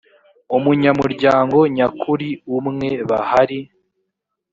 [0.57, 3.59] umunyamuryango nyakuri umwe bahari